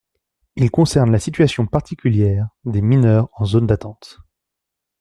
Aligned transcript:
Il 0.55 0.71
concerne 0.71 1.11
la 1.11 1.19
situation 1.19 1.67
particulière 1.67 2.47
des 2.65 2.81
mineurs 2.81 3.29
en 3.33 3.45
zone 3.45 3.67
d’attente. 3.67 4.17